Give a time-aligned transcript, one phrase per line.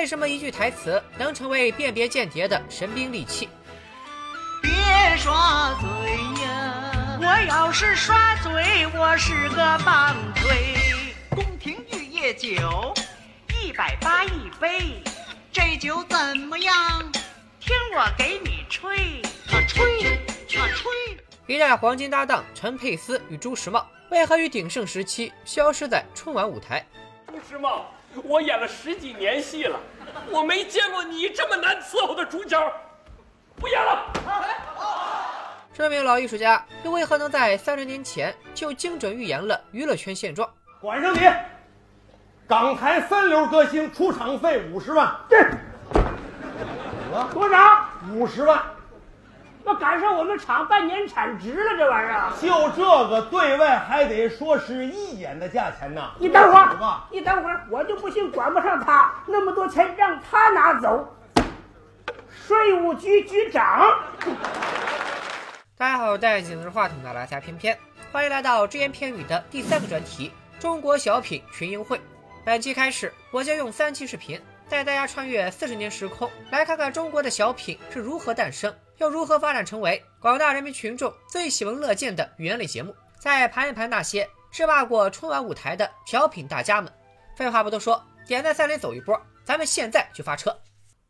[0.00, 3.50] 为什么一句台词能成为辨别间谍的神兵利器？
[4.62, 4.72] 别
[5.18, 7.18] 耍嘴呀！
[7.20, 11.04] 我要是耍嘴，我是个棒槌。
[11.28, 12.94] 宫廷玉液酒，
[13.62, 15.02] 一百八一杯，
[15.52, 16.72] 这酒怎么样？
[17.60, 19.20] 听我给你吹，
[19.52, 20.06] 啊吹，
[20.58, 20.90] 啊吹。
[21.46, 26.86] 一代黄金搭档陈佩斯与朱时茂为何于鼎盛时期消失在春晚舞台？
[27.26, 27.92] 朱时茂，
[28.24, 29.78] 我演了十几年戏了，
[30.30, 32.60] 我没见过你这么难伺候的主角，
[33.56, 34.12] 不演了。
[35.72, 40.48] 这名老艺术家又为何能在三十年前就精准预言了娱乐圈现状？
[40.80, 41.20] 管上你！
[42.46, 45.40] 港台三流歌星出场费五十万，这
[47.32, 47.84] 多少？
[48.12, 48.60] 五十万，
[49.70, 52.32] 那赶上我们厂半年产值了，这玩意儿。
[52.42, 56.10] 就这个对外还得说是一眼的价钱呢。
[56.18, 61.16] 你等会儿，你等会儿，我就不信管不上他那么多钱，让他拿走。
[62.48, 63.96] 税务局局长，
[65.78, 67.78] 大家好，戴镜子话筒的拉家偏偏，
[68.10, 72.00] 欢迎来到只言片语的第三个专题——中国小品群英会。
[72.44, 82.94] 本期开始，我将用三期视频带大家穿越四十年时空，来看看中国的小品是如何诞生，又如何发展成为广大人民群众最喜闻乐见的语言类节目。
[83.18, 86.92] 再盘一盘那些制霸过春晚舞台的小品大家们。
[87.34, 90.54] 废话不多说，点赞三连走一波，咱们现在就发车。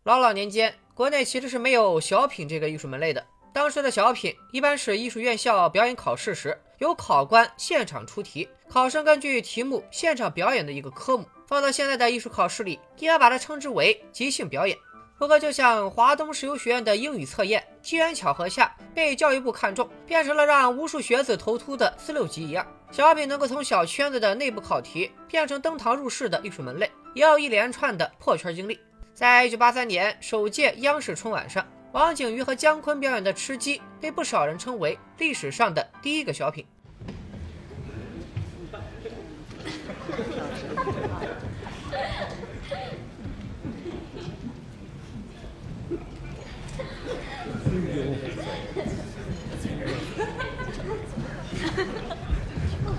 [0.05, 3.27] 老老年间，国内其实是没有小品这个艺术门类的。
[3.53, 11.27] 当时的小品一般是艺术院校表演考试时，由考官现场出题，考生根据题目现场表演的一个科目。
[11.49, 14.79] 放到现在的艺术考试里，一般把它称之为即兴表演。
[15.21, 28.81] 不过，就像华东石油学院的英语测验，机缘巧合下被教育部看中，变成了让无数学子头秃的四六级一样，小品能够从小圈子的内部考题变成登堂入室的艺术门类，也有一连串的破圈经历。
[29.13, 36.65] 在一九八三年首届央视春晚上，王景瑜和姜昆表演的《吃鸡》被不少人称为历史上的第一个小品。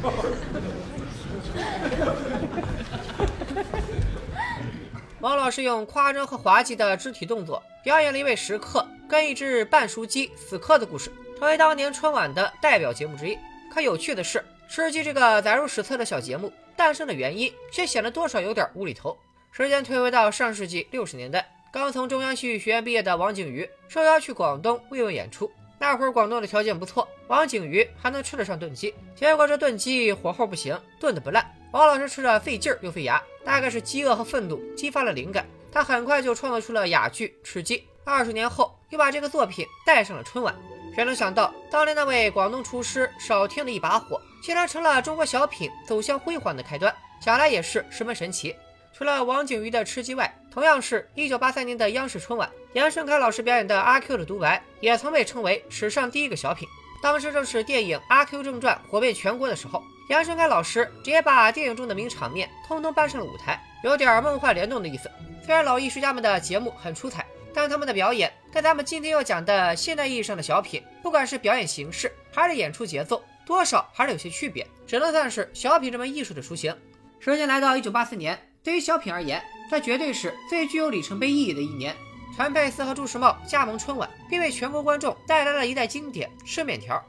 [5.20, 13.38] 王老师用夸张和滑稽的肢体动作，表演了一位食客跟一只半熟鸡死磕的故事，成为当年春晚的代表节目之一。
[13.72, 19.16] 可有趣的是，吃鸡这个载入史册的小节目诞生的原因，却显得多少有点无厘头。
[19.52, 25.52] 时间推回到上世纪六十年代，刚从中央戏剧学院毕业的王景瑜受邀去广东慰问演出。
[25.82, 28.94] 那会儿广东的条件不错，王景瑜还能吃得上炖鸡。
[29.16, 31.44] 结果这炖鸡火候不行，炖的不烂。
[31.72, 37.80] 王老师吃着费劲儿又费牙，大概是饥饿和愤怒激发了灵感，他很快就创作出了哑剧《吃鸡》。
[38.04, 40.56] 二十年后，又把这个作品带上了春晚。
[40.94, 46.94] 谁能想到，当年那位广东厨师少听的一把火，竟然成了中国小品走向辉煌的开端？
[47.20, 48.56] 想来也是十分神奇。
[49.02, 56.70] 除了王景瑜的《吃鸡》外，同样是一九八三年的央视春晚，杨顺开老师表演的《阿 Q 的独白》也曾被称为史上第一个小品。
[57.02, 65.10] 当时正是电影《阿 Q 正传》火遍全国的时候，杨顺开老师直接把电影中的名场面通通搬上了舞台，有点梦幻联动的意思。
[65.44, 67.26] 虽然老艺术家们的节目很出彩，
[67.56, 76.72] 但他们的表演跟咱们今天要讲的现代意义上的小品，不管是表演形式还是演出节奏，多少还是有些区别，只能算是小品这门艺术的雏形。
[77.20, 81.96] 时间来到一九八四年，对于小品而言，这绝对是最具有里程碑意义的一年。
[82.38, 87.04] 陈佩斯和朱时茂加盟春晚，并为全国观众带来了一代经典——吃面条。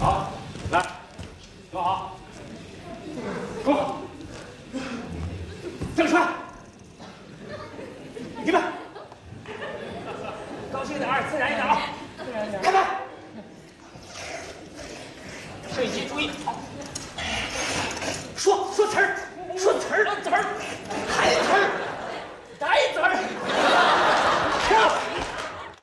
[0.00, 0.32] 好，
[0.70, 0.84] 来，
[1.70, 2.16] 坐好，
[3.62, 3.74] 坐。
[3.74, 4.00] 好，
[5.96, 6.32] 郑川，
[8.42, 8.62] 你们。
[10.72, 11.82] 高兴点，自然一点啊，
[12.24, 12.62] 自然一点
[15.84, 16.56] 影机注意，好，
[18.36, 19.16] 说说词儿，
[19.56, 20.44] 说词儿，词儿，
[21.08, 21.70] 台词儿，
[22.60, 23.10] 台词儿，
[24.68, 24.92] 跳。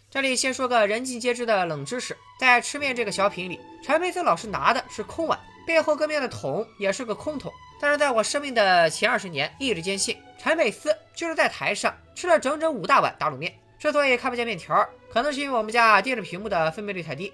[0.09, 7.53] 这里先说个人尽皆知的冷知识，在吃面这个小品里，陈佩斯老师拿的是空碗，背后跟面的桶也是个空桶。
[7.79, 13.53] 但是在我生命的前二十年，一直坚信陈佩斯就是在台上吃了整整五大碗打卤面。
[13.77, 14.83] 之所以看不见面条，
[15.13, 17.31] 可能是因为我们家电视屏幕的分辨率太低。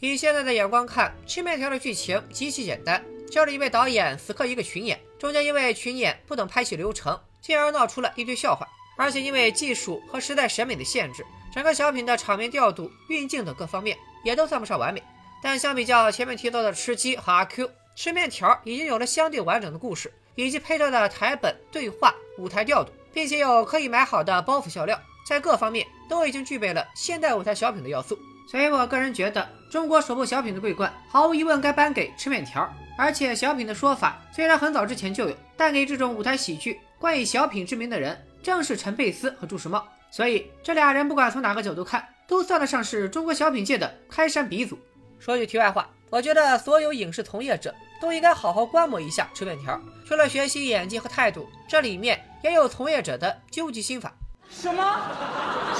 [0.00, 8.68] 以现在的眼光看，吃面条的剧情极其简单，就是一位导演死磕一个群演，中间因为群演不等拍戏流程，进而闹出了一堆笑话。
[8.98, 11.24] 而且因为技术和时代审美的限制，
[11.56, 15.02] 整个小品的场面调度、运镜等各方面也都算不上完美。
[15.42, 28.18] 但相比较前面提到的吃鸡和阿 Q，吃面条已经有了相对完整的故事，以及配套的台本、对话、舞台调度，并且有可以买好的包袱笑料，在各方面都已经具备了现代舞台小品的要素。
[28.50, 32.70] 所以我个人觉得，中国首部小品的桂冠，毫无疑问该颁给吃面条。
[32.98, 39.82] 而且小品的说法虽然很早之前就有，但给这种舞台喜剧冠以小品之名的人，正是陈佩斯和朱时茂。
[40.16, 44.78] 所以这俩人不管从哪个角度看，都算得上是中国小品界的开山鼻祖。
[45.18, 49.78] 说句题外话，我觉得所有影视从业者都应该好好观摩一下吃面条。
[50.06, 54.10] 除了学习演技和态度，这里面也有从业者的究极心法。
[54.48, 55.02] 什么？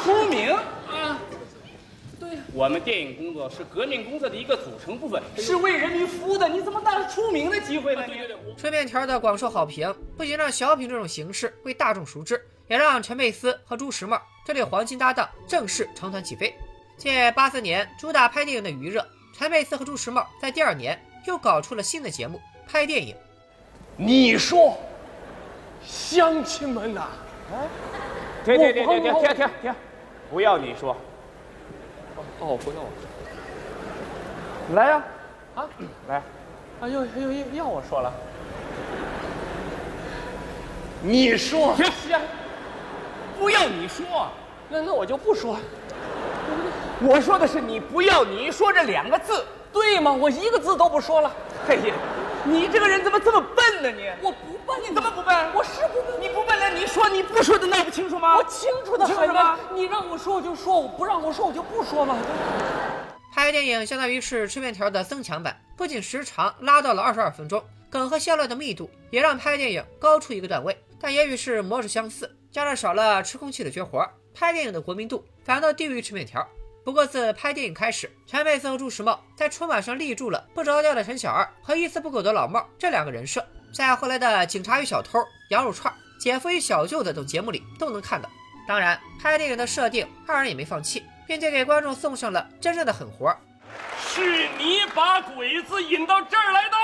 [0.05, 0.51] 出名？
[0.51, 1.19] 啊，
[2.21, 8.03] 对呀，我们电影工作是革命工作的一个组成部分，是为人民服务的，你怎么带着出名的机会呢？
[8.07, 12.39] 对对对，吃面条的广受好评，不仅让小品这种形式为大众熟知，
[12.69, 16.55] 也让陈佩斯和朱时茂这对黄金搭档正式成团起飞。
[16.97, 23.15] 借八四年主打拍电影的余热，陈佩斯和朱时茂在第二年又搞出了新的节目——拍电影。
[23.97, 24.79] 你说，
[25.85, 27.09] 乡亲们呐、
[28.45, 29.75] 停停停停停停停停！
[30.31, 30.97] 不要你说，
[32.41, 32.89] 哦，不要我，
[34.75, 35.05] 来呀、
[35.55, 35.69] 啊，
[36.09, 36.23] 来，
[36.81, 38.13] 啊，又又又要我说了，
[41.03, 42.19] 你说，停停！
[43.39, 44.31] 不要你说，
[44.69, 45.59] 那那我就不说，
[47.01, 49.45] 我说的是你不要你说这两个字。
[49.73, 50.11] 对吗？
[50.11, 51.31] 我一个字都不说了，
[51.69, 51.95] 嘿呀，
[52.45, 53.91] 你这个人怎么这么笨呢？
[53.91, 55.37] 你我不笨，你怎么不笨？
[55.53, 58.39] 我是不笨，你不笨了，你说你不说的闹不清楚吗？
[58.39, 59.59] 我清楚的清楚很吗啊！
[59.75, 62.17] 你让我说我就说，我不让我说我就不说嘛。
[63.35, 70.75] 拍电影相当于是吃面条的增强版，不仅时长拉到了二十二分钟，梗和笑料的密度也让拍电影高出一个段位。
[70.99, 76.43] 但也与是模式相似，加上少了吃空气的绝活，拍电影的国民度反倒低于吃面条。
[76.83, 85.19] 不过自拍电影开始，陈佩斯和朱时茂在春晚上立住了不着调的陈小二和一丝不苟的老茂这两个人设，在后来的《警察与小偷》
[85.51, 88.27] 《羊肉串》《姐夫与小舅子》等节目里都能看到。
[88.67, 93.37] 当然，拍电影的设定，二人也没放弃，并且给观众送上了真正的狠活。
[93.99, 96.77] 是你把鬼子引到这儿来的？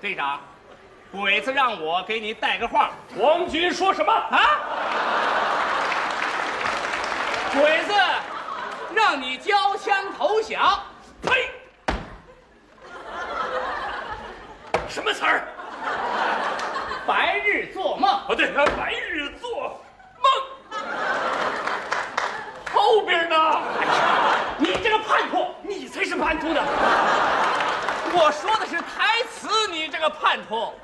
[0.00, 0.40] 队长，
[1.14, 4.12] 鬼子让我给你带个话王军说什么？
[4.12, 4.40] 啊！
[7.52, 7.94] 鬼子
[8.92, 10.82] 让你交枪投降，
[11.22, 11.50] 呸！
[14.88, 15.46] 什么词儿？
[17.06, 18.10] 白日做梦。
[18.28, 19.80] 哦，对，白日做
[20.20, 20.82] 梦。
[22.72, 23.36] 后边呢？
[23.80, 23.92] 哎呀，
[24.58, 26.60] 你这个叛徒，你才是叛徒呢！
[28.12, 30.74] 我说的是台词，你这个叛徒。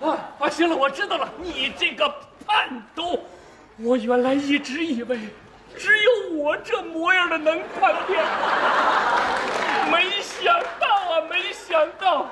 [0.00, 2.08] 啊啊，行了，我知道了，你这个
[2.46, 3.20] 叛徒，
[3.78, 5.18] 我原来一直以为
[5.76, 8.24] 只有我这模样的能叛变，
[9.90, 12.30] 没想到啊，没想到，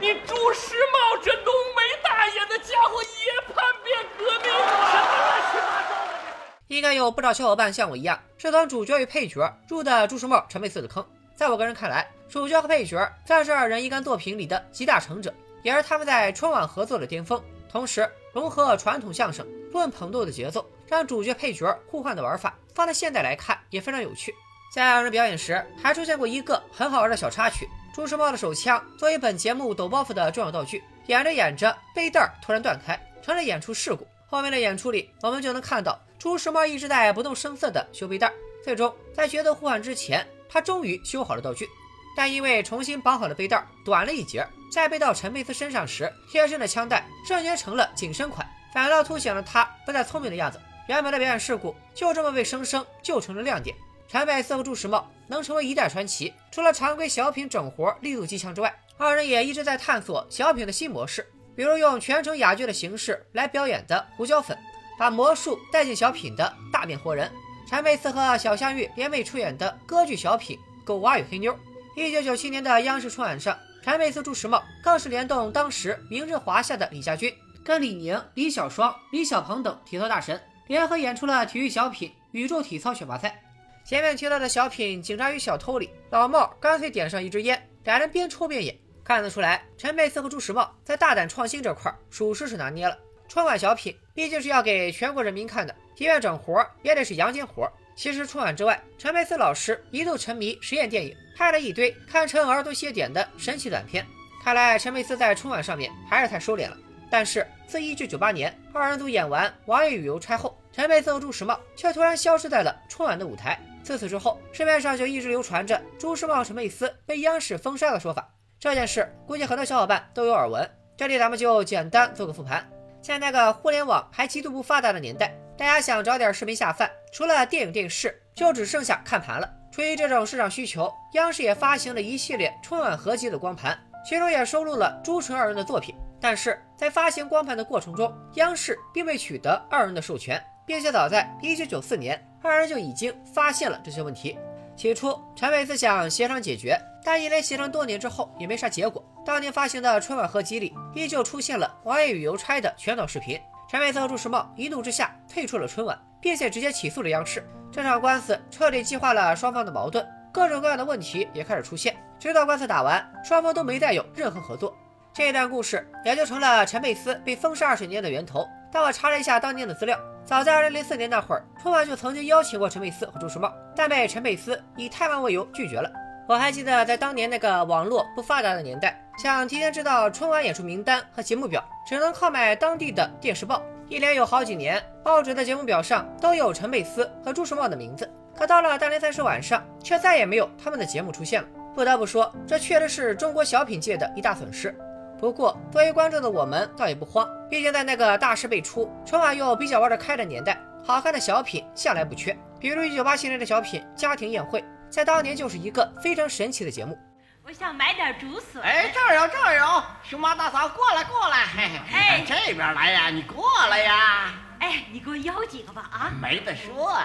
[0.00, 6.24] 你朱时茂这浓眉大眼的家伙也叛变革命了，什么乱七八糟的！
[6.68, 11.06] 应该有不少小伙伴像我一样，是从主角与配角入的朱时茂、陈佩斯的坑。
[11.36, 15.34] 在我个人看来，主角和配角算是二人一杆作品里的集大成者，
[15.64, 17.42] 也是他们在春晚合作的巅峰。
[17.68, 24.32] 同时，融合传统相声、论捧逗的节奏，让主角配角互换的玩法，放在现代来看也非常有趣。
[24.72, 34.06] 在二人表演时，还出现过一个很好玩的小插曲：朱时茂的手枪作为本节目抖包袱的重要道具，演着演着背带突然断开，成了演出事故。
[34.26, 41.68] 后面的演出里，我们就能看到朱时茂一直在不动声色地修背带，最终在角色互换之前，他终于修好了道具。
[42.16, 50.60] 但因为重新绑好了背带，短了一截，在背到陈佩斯身上时，贴身的枪带瞬间成了紧身款，反倒凸显了他不再聪明的样子。
[50.86, 53.74] 原本的表演事故就这么被生生救成了亮点。
[54.06, 64.56] 陈佩斯和朱时茂能成为一代传奇，除了常规小品整活力度极强之外，二人也一直在探索小品的新模式，比如用全程哑剧的形式来表演的胡椒粉，
[64.98, 67.30] 把魔术带进小品的大变活人。
[67.66, 71.52] 陈佩斯和小香玉联袂出演的歌剧小品《狗娃与黑妞》。
[71.96, 77.32] 一九九七年的央视春晚上，陈佩斯、朱时茂更是联动当时名震华夏的李家军，
[77.64, 83.40] 跟李宁、李小双、李小鹏等体操大神联合演出了体育小品《宇宙体操选拔赛》。
[83.88, 92.98] 前面提到的小品《警察与小偷》里，老茂干脆点上一支烟，俩人边抽边演，看得出来，陈佩斯和朱时茂在大胆创新这块属实是拿捏了。
[93.28, 97.70] 春晚小品毕竟是要给全国人民看的，即便整活也得是阳间活。
[97.96, 104.04] 其实春晚之外，陈佩斯老师一度沉迷实验电影，拍了一堆堪称儿童写点的神奇短片。
[104.42, 106.76] 看来陈佩斯在春晚上面还是太收敛了。
[107.10, 113.58] 但是自1998年二人组演完《王爷与邮差》后，陈佩斯和朱时茂却突然消失在了春晚的舞台。
[113.84, 118.28] 自此之后，市面上就一直流传着朱时茂、陈佩斯被央视封杀的说法。
[118.58, 122.68] 这件事估计很多小伙伴都有耳闻，这里咱们就简单做个复盘。
[123.04, 129.46] 在那个互联网还极度不发达的年代，大家想找点视频下饭，除了电影电视，就只剩下看盘了。
[129.70, 135.94] 出于这种市场需求，央视也发行了一系列春晚合集的光盘，其中也收录了朱纯二人的作品。
[136.18, 144.38] 但是在发行光盘的过程中，央视并未取得二人的授权，并且早在1994年，二人就已经发现了这些问题。
[144.76, 149.04] 起初，陈佩斯想协商解决，但一连协商多年之后也没啥结果。
[149.24, 153.40] 当年发行的春晚合集里，依旧出现了王爷与邮差的全套视频。
[153.70, 157.42] 陈佩斯和朱时茂一怒之下退出了春晚，并且直接起诉了央视。
[157.72, 161.96] 这场官司彻底激化了双方的矛盾，各种各样的问题也开始出现。
[162.18, 164.76] 直到官司打完，双方都没再有任何合作。
[165.12, 168.46] 这一段故事也就成了陈佩斯被封杀二十年的源头。
[168.72, 169.98] 但我查了一下当年的资料。
[170.26, 175.90] 早在2004年那会儿，春晚就曾经邀请过陈佩斯和朱时茂，但被陈佩斯以太忙为由拒绝了。
[176.26, 183.62] 我还记得在当年那个网络不发达的年代，想提前知道春晚演出名单和节目表，只能靠买当地的电视报。
[183.86, 191.48] 一连有好几年，报纸的节目表上都有陈佩斯和朱时茂的名字，可到了大年三十晚上，却再也没有他们的节目出现了。
[191.74, 194.74] 不得不说，这确实是中国小品界的一大损失。
[195.20, 202.36] 不过，作为观众的我们倒也不慌，毕竟在那个大师辈出、春晚又比较玩得开的年代，好看的小品向来不缺。
[202.58, 206.98] 比如1987年的小品《家庭宴会》，在当年就是一个非常神奇的节目。
[207.44, 208.60] 我想买点竹笋。
[208.60, 211.44] 哎，这儿有，这儿有，熊猫大嫂，过来，过来。
[211.92, 214.34] 哎，这边来呀，你过来呀。
[214.58, 216.10] 哎，你给我邀几个吧啊？
[216.20, 216.98] 没得说。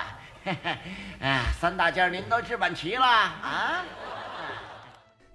[1.21, 3.83] 哎，三大件您都置办齐了啊？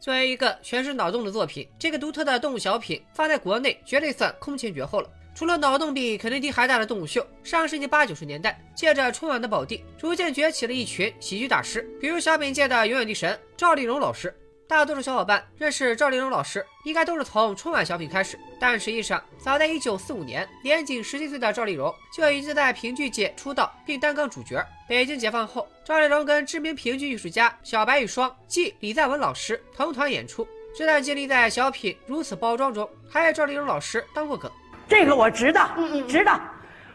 [0.04, 5.08] 作为一个全是脑洞的作品，这个独特的动物小品放在国内绝对算空前绝后了。
[5.34, 14.36] 除了脑洞比肯德基还大的动物秀，上世纪八九十年代，借着春晚的宝地，逐渐崛起了一群喜剧大师，比如小品界的永远的神赵丽蓉老师。
[14.66, 18.38] 大多数小伙伴认识赵丽蓉老师，应该都是从春晚小品开始。
[18.58, 24.64] 但实际上，早在1945年，年仅17岁的赵丽蓉就已经在评剧界出道，并担纲主角。
[24.88, 30.48] 北京解放后，赵丽蓉跟知名评剧艺术家小白玉霜即李在文老师同团演出。
[30.74, 34.50] 这段经历在小品《如此包装》中，还有赵丽蓉老师当过梗。
[34.88, 35.68] 这个我知道，
[36.08, 36.40] 知道。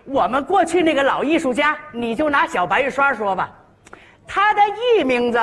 [0.05, 3.55] 我们过去那个老艺术家，你就拿小白玉霜说吧，
[4.27, 4.61] 他的
[4.97, 5.39] 艺名字。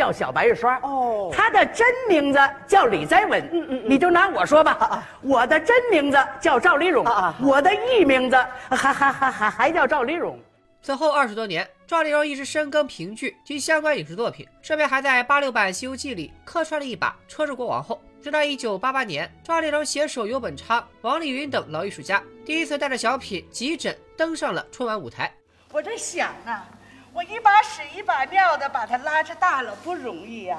[0.00, 3.38] 叫小白玉霜哦，他的真名字叫李在文。
[3.52, 8.36] 嗯嗯，你就拿我说吧，我的真名字叫赵丽蓉啊，我的艺名字
[8.70, 10.40] 还还还还还叫赵丽蓉。
[10.80, 18.00] 此后二十多年，赵丽蓉一直深耕评剧及相关影视作品，顺便还在八六版《西游记》里客串了一把车之国王后。
[18.22, 25.30] 直到一九八八年，赵丽蓉携手游本昌、王丽云等老艺术家，第一次带着小品《急诊》登上了春晚舞台。
[25.70, 26.66] 我在想啊。
[27.12, 30.58] 我一把屎一把尿的把他拉扯大了不容易呀，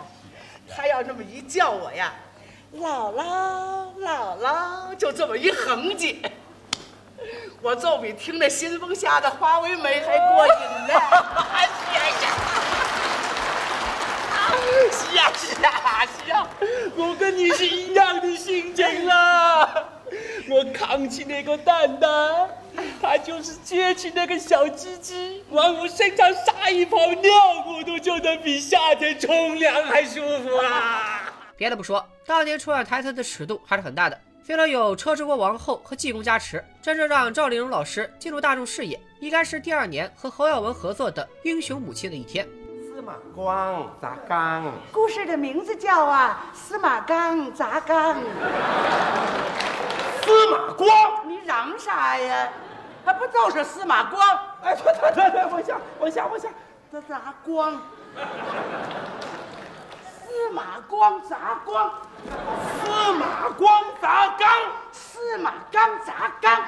[0.68, 2.12] 他要这么一叫我呀，
[2.76, 6.22] 姥姥姥姥，就这么一横起，
[7.62, 10.54] 我就比听那新风下的花为媒还过瘾
[10.88, 10.94] 呢。
[14.92, 16.46] 是 呀是呀是呀，
[16.98, 19.70] 我跟你是一样的心情啊，
[20.50, 22.50] 我扛起那个蛋蛋。
[23.02, 27.30] 他就是撅起那个小鸡鸡往我身上撒一泡尿
[27.68, 31.34] 我都觉得比夏天冲凉还舒服啊！
[31.58, 34.18] 别的不说，当年春晚台词的尺度还是很大的。
[34.42, 42.46] 虽然有车之国王后和济公加持，真正让赵丽蓉老师进入大众视野，应该是第二年和侯耀文合作的《英雄母亲的一天》。
[42.86, 48.16] 司马光砸缸，故事的名字叫啊，司马刚砸缸。
[50.24, 52.50] 司马光，你嚷啥呀？
[53.04, 54.22] 还不就是司马光？
[54.64, 56.48] 哎，对对对对，往下往下往下，
[56.92, 57.82] 这砸光。
[60.04, 61.92] 司马光砸光，
[62.24, 64.48] 司马光砸缸，
[64.92, 66.64] 司马刚砸缸，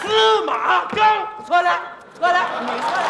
[0.00, 1.80] 司马刚，错了
[2.18, 3.04] 错了，你错了。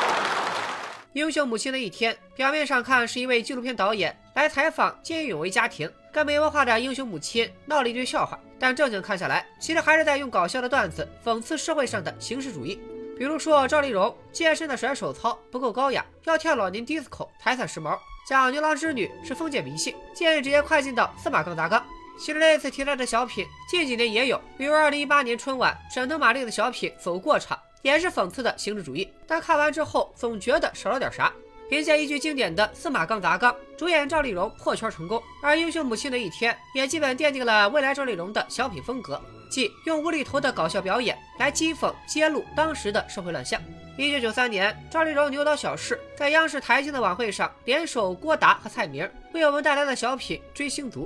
[1.13, 8.39] 英雄母亲的一天，表面上看是一位纪录片导演来采访见义勇为家庭，跟没文化的英雄母亲闹了一堆笑话。
[8.59, 12.81] 但正经看下来，其实还是在用搞笑的段子讽刺社会上的形式主义。
[13.17, 17.97] 比如说赵丽蓉健身的甩手操不够高雅，要跳老年 disco 才算时髦；
[18.29, 21.85] 讲牛郎织女是封建迷信，建议直接快进到司马缸砸缸。
[22.19, 29.09] 其实类似题材的小品近几年也有，比如2018年春晚沈腾马丽的小品《走过场》，也是讽刺的形式主义。
[29.27, 31.33] 但看完之后总觉得少了点啥。
[31.69, 43.61] 凭借一句经典的司马杠砸缸，主演赵丽蓉破圈成功，而英雄母亲的一天也基本奠定了未来赵丽蓉的小品风格，即用无厘头的搞笑表演来讥讽揭露当时的社会乱象。
[43.97, 51.05] 一九九三年，赵丽蓉牛刀小试在央视台庆的晚会上联手郭达和蔡明，为我们带来了小品《追星族》。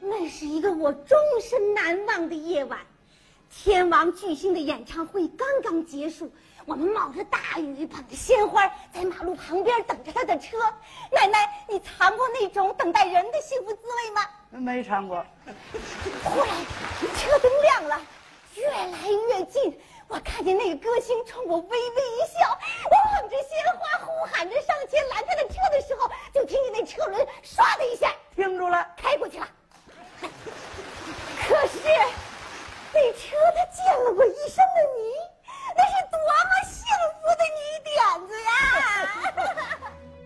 [0.00, 2.78] 那是一个我终身难忘的夜晚，
[3.50, 6.30] 天王巨星的演唱会刚刚结束，
[6.66, 10.58] 我们冒着大雨，捧着鲜花，在马路旁边等着他的车。
[11.12, 14.22] 奶奶，你尝过那种等待人的幸福滋味吗？
[14.50, 15.24] 没尝过。
[16.24, 16.48] 忽然，
[17.16, 18.00] 车灯亮了，
[18.56, 19.80] 越来越近。
[20.08, 22.58] 我看见那个歌星冲我微微一笑，
[22.90, 29.48] 我捧着鲜花呼喊着上前拦他的车的时候，就听见那车轮唰的一下停住了，开过去了。
[31.46, 31.78] 可是，
[32.92, 35.12] 那车它溅了我一身的泥，
[35.76, 36.84] 那是多么幸
[37.20, 37.94] 福的泥点
[38.26, 38.48] 子呀！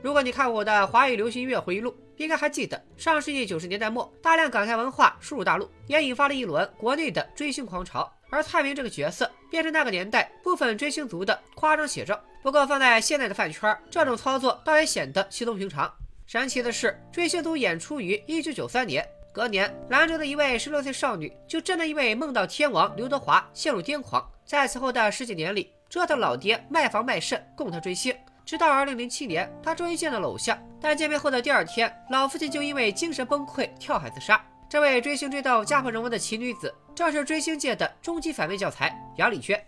[0.02, 8.10] 如果你看我的华语流行音乐回忆录，应该还记得上世纪九十年代末，大量港台文化输入大陆，也引发了一轮国内的追星狂潮。
[8.30, 12.18] 而蔡明这个角色，便是那个年代部分追星族的夸张写照。
[12.42, 15.92] 不过放在现在的饭圈，这种操作倒也显得稀松平常。
[16.26, 19.06] 神奇的是，追星族演出于一九九三年。
[19.32, 28.12] 隔年，兰州的一位十六岁少女就真的因为梦到天王刘德华陷入癫狂，在此后的十几年里，折腾老爹卖房卖肾供他追星，
[28.44, 30.58] 直到二零零七年，他终于见到了偶像。
[30.80, 34.44] 但见面后的第二天，老父亲就因为精神崩溃跳海自杀。
[34.68, 39.64] 这位追星追到家破人亡的奇女子，正是追星界的终极反面教材杨丽娟。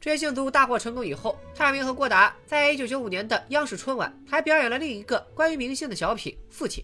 [0.00, 6.82] 追星族大获成功以后，蔡明和郭达在一九九五年的央视春晚还表演了另一个关于明星的小品《父亲》。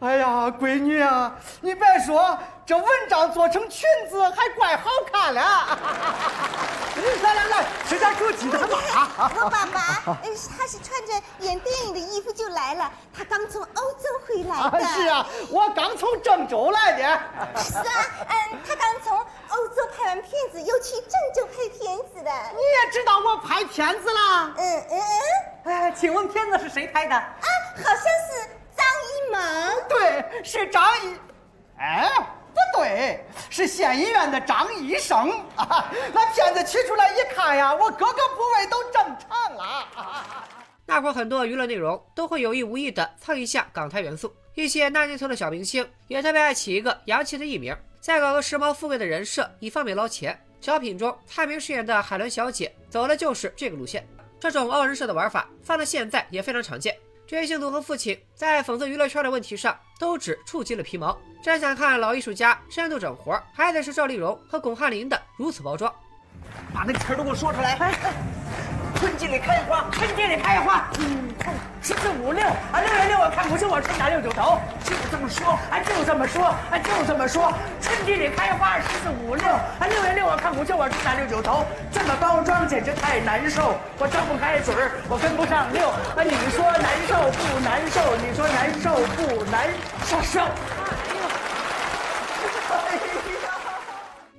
[0.00, 5.40] 哎呀，闺女啊，你别说，这文章做成裙子还怪好看了。
[7.20, 9.32] 来 来来，吃点猪鸡蛋吧。
[9.34, 10.16] 我爸爸，
[10.56, 14.86] 他是穿着演电影的衣服就来了，他刚从欧洲回来的。
[14.86, 17.02] 是啊，我刚从郑州来的。
[17.60, 17.84] 是啊，
[18.28, 22.30] 嗯，他刚从欧洲拍完片子，又去郑州拍片子的。
[22.54, 24.54] 你也知道我拍片子了？
[24.58, 25.72] 嗯嗯嗯。
[25.72, 27.16] 哎，请问片子是谁拍的？
[27.16, 27.26] 啊，
[27.78, 28.57] 好像是。
[29.38, 31.16] 张艺谋，对，是张医，
[31.78, 32.08] 哎，
[32.52, 35.90] 不对，是县医院的张医生啊。
[36.12, 39.86] 那片子取出来一看呀，我各个部位都正常了。
[40.84, 50.38] 那会儿很多娱乐内容都会有意无意的蹭一下港台元素，一些那年头的小明星也特别爱起一个洋气的艺名，再搞个时髦富贵的人设，以方便捞钱。
[50.60, 54.04] 小品中蔡明饰演的海伦小姐走的就是这个路线。
[54.40, 56.96] 这种凹人设的玩法放到现在也非常常见。
[57.28, 65.94] 追星族和父亲在讽刺娱乐圈的问题上都只触及了皮毛，真想看老艺术家深度整活，还得是赵丽蓉和巩汉林的如此包装。
[66.72, 67.74] 把那个词都给我说出来。
[67.74, 67.92] 哎
[68.94, 70.88] 春季里开花，春季里开花。
[70.98, 71.28] 嗯，
[71.82, 77.52] 十四五六啊，六月六我看不清，我春打六九头，就这么说，啊，就这么说，啊，就这么说。
[77.80, 85.88] 春季里开花，十四五六啊，六月六我看不清，我春打六九头，这么包装简直太难受，我张不开嘴儿，我跟不上六。
[85.88, 88.14] 啊，你说难受不难受？
[88.16, 89.72] 你说难受不难
[90.22, 90.40] 受？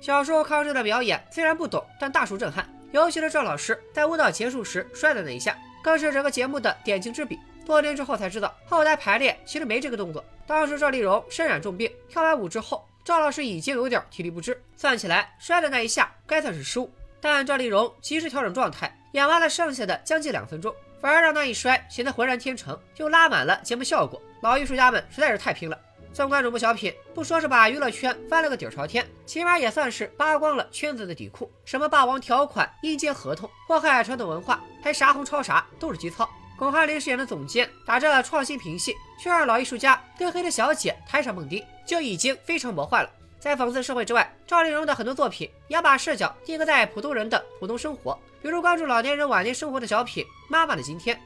[0.00, 2.64] 小时候看这段表演，虽然不懂，但大受震撼。
[2.92, 7.38] 尤其是赵老师在舞蹈结束时摔的那一下，更是整个节目的点睛之笔。
[7.66, 10.24] 多年之后才知道，后台排练其实没这个动作。
[10.46, 14.60] 当时赵丽蓉身染重病，跳完舞之后，赵老师已经有点体力不支。
[14.76, 16.90] 算起来，摔的那一下该算是失误。
[17.20, 24.20] 但赵丽蓉及时调整状态，演完了剩下的将近两分钟，反而让那一摔显得浑然天成，又拉满了节目效果。
[24.40, 25.78] 老艺术家们实在是太拼了。
[26.12, 31.48] 纵观整部小品，不说是把娱乐圈翻了个底朝天，起码也算是扒光了圈子的底裤。
[31.64, 36.28] 什么霸王条款、阴间合同、祸害传统文化，还啥红抄啥，都是基操。
[36.58, 43.10] 巩汉林饰演的总监打着创新平戏，却让老艺术家跟黑的小姐台上蹦迪，就已经非常魔幻了。
[43.40, 51.16] 在讽刺社会之外，赵丽蓉的很多作品也把视角定格在普通人的普通生活，比如关注老年人晚年生活的小品《妈妈的今天》。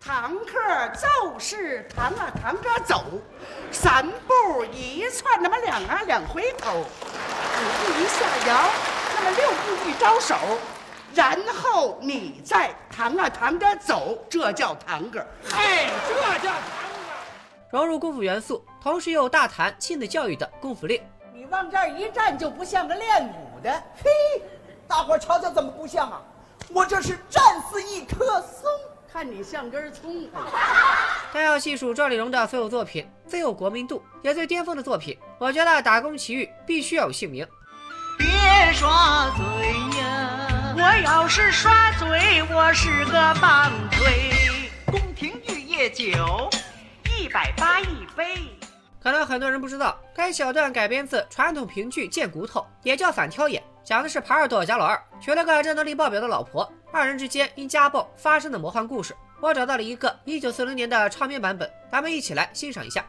[0.00, 0.54] 堂客
[0.94, 3.04] 就是堂啊堂哥走，
[3.70, 8.70] 三步一窜，那么两啊两回头，五步一下摇，
[9.16, 10.36] 那么六步一招手，
[11.14, 15.18] 然后你再堂啊堂哥走，这叫堂哥。
[15.50, 17.70] 嘿，这叫堂哥。
[17.70, 20.98] 融入功夫元素，同时又大谈亲子教育的功夫令。
[21.38, 23.70] 你往这儿一站，就不像个练武的。
[24.02, 24.10] 嘿，
[24.88, 26.20] 大伙瞧瞧，怎么不像啊？
[26.70, 28.68] 我这是站似一棵松。
[29.12, 30.28] 看你像根葱。
[31.32, 37.46] 但要细数赵丽蓉的所有作品，最有国民度也最巅峰的作品，我觉得《打工奇遇》必须要有姓名。
[38.18, 38.26] 别
[38.72, 39.44] 耍嘴
[40.00, 40.74] 呀！
[40.76, 41.70] 我要是耍
[42.00, 44.72] 嘴，我是个棒槌。
[44.86, 46.50] 宫廷玉液酒，
[47.16, 48.57] 一百八一杯。
[49.08, 59.16] 可能很多人不知道，该小段改编自传统评剧《贱骨头》，也叫反挑眼，讲的是帕尔多家老二娶了个战斗力爆表的老婆，二人之间因家暴发生的魔幻故事。
[59.40, 63.02] 我找到了一个一九四零年的唱片版本，咱们一起来欣赏一下。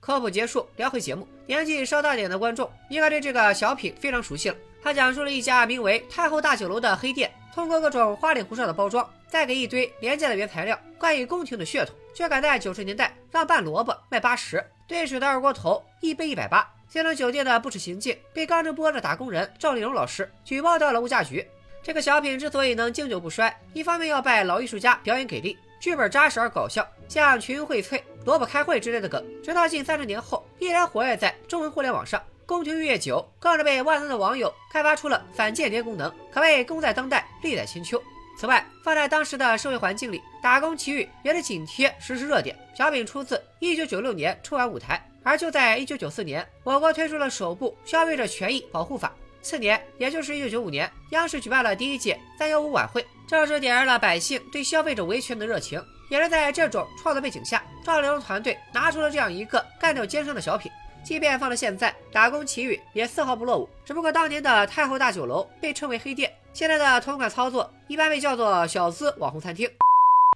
[0.00, 1.26] 科普结束，聊回节目。
[1.46, 4.56] 年纪稍大点的观众应该对这个小品非常熟悉了。
[4.82, 16.66] 他讲述了一家名为太后大酒楼的黑店，通过各种花里胡哨的包装，再给一堆廉价的原材料，冠以宫廷的血统，却敢在九十年代让拌萝卜卖八十，兑水的二锅头一杯一百八。
[16.88, 21.46] 星城酒店的不耻行径被刚直播的打工人赵丽蓉老师举报到了物价局。
[21.82, 32.20] 这个小品之所以能经久不衰，一方面要拜老艺术家表演给力，剧本扎实而搞笑，像群荟萃、萝卜开会之类的梗，直到近三十年后依然活跃在中文互联网上。
[32.50, 38.02] 宫廷玉液酒更是被万能的网友开发出了反间谍功能，可谓功在当代，利在千秋。
[38.36, 42.58] 此外，放在当时的社会环境里，《打工奇遇》也是紧贴时事热点。
[42.76, 45.00] 小品出自1996年春晚舞台。
[45.22, 49.12] 而就在1994年，我国推出了首部消费者权益保护法。
[49.40, 55.80] 次年，也就是1995年，央视举办了第一届“三幺五”晚会，正式点燃了百姓对消费者维权的热情。
[56.08, 60.68] 也是在这种创作背景下，赵丽蓉团队拿出了这样一个干掉奸商的小品。
[61.02, 63.68] 即便放到现在，《打工奇遇》也丝毫不落伍。
[63.84, 69.68] 只不过当年的太后大酒楼被称为黑店，现在的同款操作一般被叫做小资网红餐厅。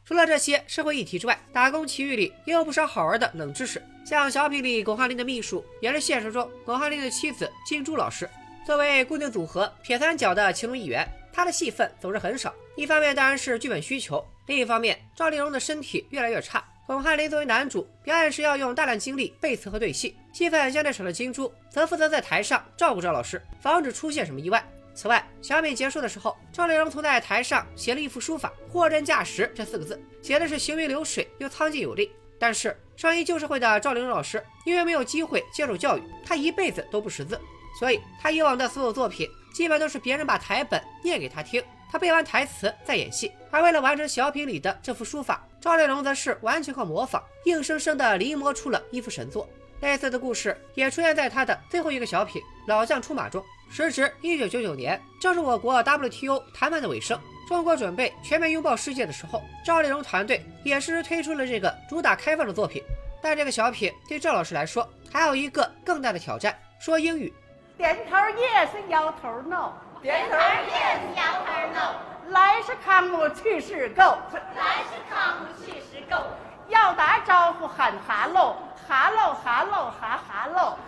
[0.04, 3.82] 除了这些社会议题之外，《打工奇遇》里也有不少好玩的冷知识。
[4.04, 8.28] 像小品里巩汉林的秘书，也是现实中巩汉林的妻子金珠老师。
[8.66, 12.52] 作为固定组合铁三角的其中一员，他的戏份总是很少。
[12.76, 24.62] 一方面当然是剧本需求，另一方面赵丽蓉的身体越来越差，巩汉林作为男主，表演时要用大量精力背词和对戏，戏份相对少的金珠则负责在台上照顾赵老师，防止出现什么意外。
[24.94, 32.12] 此外，小品结束的时候，赵丽蓉曾在台上写了一幅书法“货真价实”这四个字，写的是行云流水又苍劲有力。
[32.38, 37.40] 但是上一旧社会的赵丽蓉老师，因为没有机会接受教育，她一辈子都不识字，
[37.80, 43.32] 所以她以往的所有作品基本都是别人把台本念给她听，她背完台词再演戏。
[43.50, 49.48] 而为了完成小品里的这幅书法，赵丽蓉则是完全靠模仿，硬生生的临摹出了一幅神作。
[49.80, 53.42] 类似的故事也出现在她的最后一个小品《老将出马》中。
[53.70, 62.82] 时值一九九九年，正是我国 WTO 谈判的尾声，中国准备全面拥抱世界的时候，赵丽蓉团队也是推出了这个主打开放的作品。
[63.22, 67.32] 但这个小品对赵老师来说，还有一个更大的挑战：说英语。
[67.78, 69.72] 点头 yes，摇头 no。
[70.02, 72.13] 点头 yes，摇头 no。
[72.30, 74.18] 来是 come，去是 go。
[74.32, 76.22] 来是 come，去是 go。
[76.68, 80.78] 要打招呼喊 hello，hello，hello，哈 hello。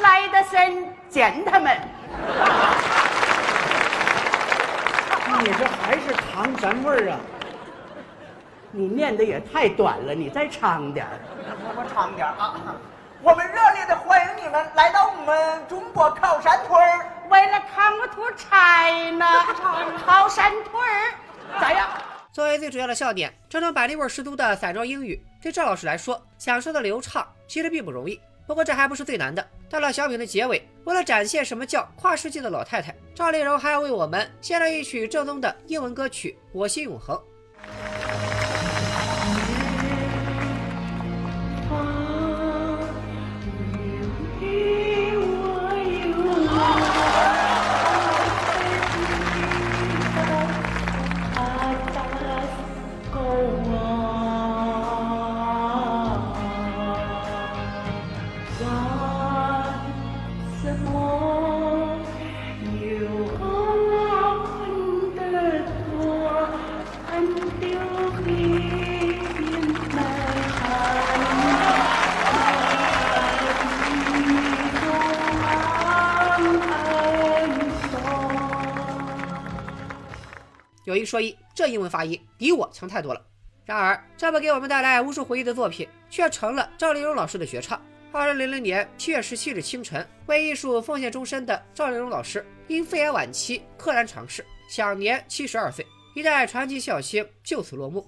[0.00, 1.78] 来的先见他们。
[5.40, 7.18] 你这还是唐山味儿啊？
[8.70, 11.12] 你念的也太短了，你再长点儿。
[11.76, 12.54] 我长点儿啊！
[13.22, 17.06] 我们热烈的欢迎你们来到我们中国靠山屯儿。
[17.28, 19.44] 为了 come to China，
[20.06, 21.14] 靠山腿儿
[21.60, 21.88] 咋样？
[22.32, 28.20] 作为最主要的笑点，这种板栗味十足的散装英语，对赵老师来说，想说的流畅其实并不容易。
[28.46, 29.46] 不过这还不是最难的。
[29.68, 37.14] 到了小品的结尾，为了展现什么叫跨世纪的老太太，赵丽蓉还要为我们献上一曲正宗的英文歌曲《我心永恒》。
[80.98, 83.22] 一说一，这英文发音比我强太多了。
[83.64, 87.80] 然而，这部给我们带来无数回忆的作品，却成了赵丽蓉老师的绝唱。
[88.10, 95.86] 二零零零年七月十七日清晨，为艺术奉献终身的赵丽蓉老师，因肺癌晚期溘然长逝，享年七十二岁。
[96.14, 98.04] 一代传奇笑星就此落幕。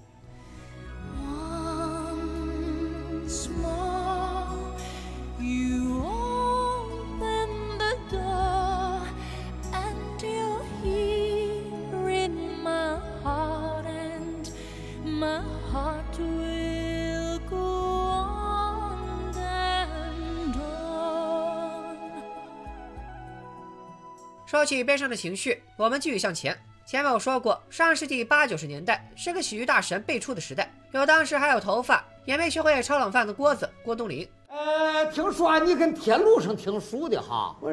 [24.51, 26.53] 说起悲伤的情绪，我们继续向前。
[26.85, 34.27] 前面我说过，上世纪八九十年代是个喜剧大神辈出的时代，有当时还有头发也没学会炒冷饭的郭子郭冬临。
[34.49, 37.55] 呃，听说你跟铁路上挺熟的哈？
[37.61, 37.71] 我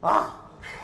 [0.00, 0.34] 啊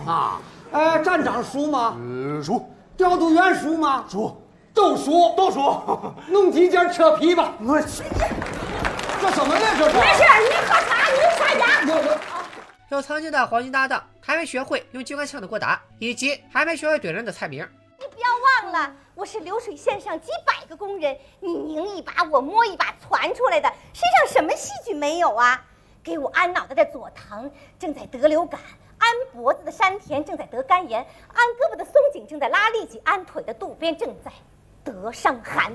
[0.06, 1.96] 啊，呃，站长熟吗？
[1.98, 2.68] 呃，熟。
[2.94, 4.04] 调度员熟吗？
[4.06, 4.38] 熟。
[4.74, 7.54] 都熟，都熟弄 几件车皮吧。
[7.62, 8.02] 我去，
[9.18, 9.64] 这怎么呢？
[9.78, 9.96] 这是？
[9.96, 12.19] 没事，你喝茶，你刷牙。
[12.90, 17.64] 有曾经的黄金搭档，还没学会用机关枪的郭达，以及还没学会怼人的蔡明。
[18.00, 18.29] 你不要
[18.64, 25.64] 忘了，我是流水线上几百个工人，你拧一把，我摸一把传出来的，身上什么细菌没有啊？
[26.03, 27.48] 给我安脑袋的佐藤
[27.79, 28.61] 正在得流感，
[28.98, 34.33] 安脖子的山田正在得肝炎，安胳膊的松井正在拉痢疾，安腿的渡边正在
[34.83, 35.72] 得伤寒。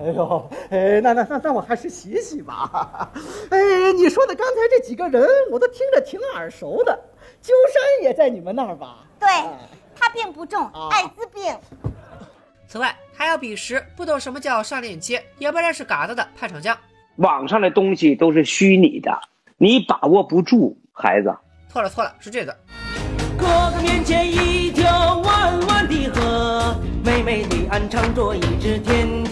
[0.00, 3.10] 哎呦，哎，那那那那我还是洗洗吧。
[3.50, 6.98] 哎，你说的刚才这几个人，我都听着挺耳熟的。
[7.40, 8.98] 鸠山也在你们那儿吧？
[9.18, 9.28] 对，
[9.94, 11.56] 他病不重，艾滋病。
[12.68, 16.76] 此外，还要彼时不懂什么叫上链接，也不认识嘎子的潘长江。
[17.16, 19.10] 网上的东西都是虚拟的，
[19.58, 21.34] 你把握不住，孩子。
[21.68, 22.56] 错了错了，是这个。
[23.36, 29.24] 哥哥面前一条弯弯的河，妹妹对岸唱着一支甜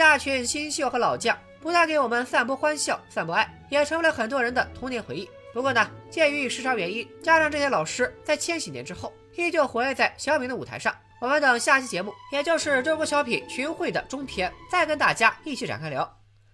[0.00, 5.28] 大群新秀和老将，不但给我们散播欢笑、散播爱，也成为了很多人的童年回忆。
[5.52, 16.10] 不过呢，鉴于时长原因，加上这些老师在千禧年之后依旧活跃在小品的舞台上，我们等下期节目，也就是这部小品群会的中篇，再跟大家一起展开聊。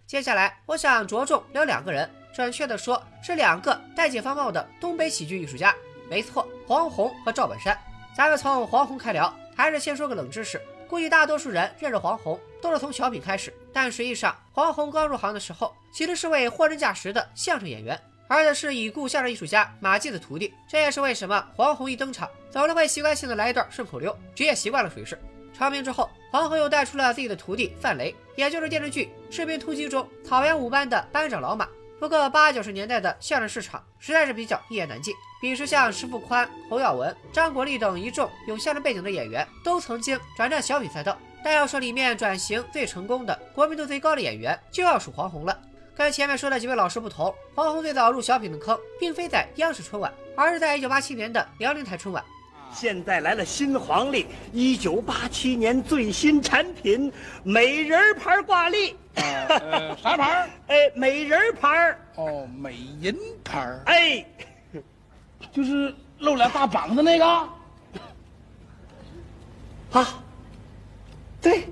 [0.09, 5.73] 接下来，我想着重聊两个人，准确的说是两个戴解放帽的东北喜剧艺术家。
[6.11, 7.79] 没错，黄宏和赵本山。
[8.17, 10.61] 咱们从黄宏开聊，还是先说个冷知识。
[10.89, 20.53] 估计大多数人认识黄宏都是从小品开始，但实际上黄宏刚入行的时候其实是位货真价实的相声演员，而且是已故相声艺术家马季的徒弟。
[20.69, 25.19] 这也是为什么黄宏一登场总是会习惯性的来一段顺口溜，职业习惯了属于是。
[25.57, 31.67] 成名之后，黄宏又带出了自己的徒弟范雷，也就是电视剧《士兵突击》中草原五班的班长老马。
[31.99, 41.17] 不过八九十年代的相声市场实在是比较一言难尽，彼时像石富宽、侯耀文、张国立等一众有相声背景的演员都曾经转战小品赛道。
[41.45, 45.59] 但要说里面转型最成功的、国民度最高的演员，就要数黄宏了。
[45.95, 52.23] 跟前面说的几位老师不同，黄宏最早入小品的坑，并非在央视春晚，而是在一九八七年的辽宁台春晚。
[52.73, 57.11] 现在来了新黄历，一九八七年最新产品——
[57.43, 58.95] 美人牌挂历。
[59.15, 60.51] 呃， 啥牌？
[60.67, 61.97] 哎，美人牌。
[62.17, 63.81] 哦，美人牌。
[63.87, 64.27] 哎，
[65.53, 67.27] 就是露俩大膀子那个。
[69.93, 70.23] 啊，
[71.47, 71.65] 对，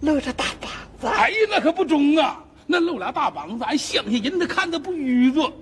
[0.00, 1.06] 露着大膀子。
[1.06, 2.42] 哎呀，那可不中啊！
[2.66, 5.52] 那露俩大膀子，俺乡下人他看的不愚拙。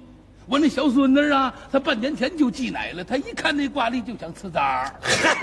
[0.47, 4.95] 我那小孙子啊，他半年前就挤奶了，他一看那挂历就想吃渣。